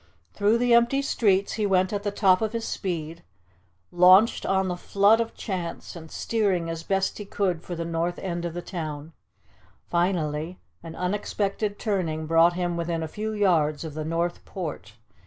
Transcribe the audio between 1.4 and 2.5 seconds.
he went at the top